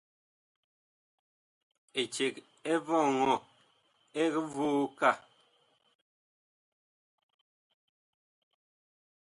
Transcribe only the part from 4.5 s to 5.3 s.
voo kaa.